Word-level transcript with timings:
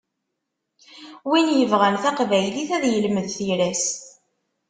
Win 1.29 1.47
yebɣan 1.59 1.95
taqbaylit 2.03 2.69
ad 2.77 2.83
yelmed 2.87 3.25
tira-s. 3.35 3.85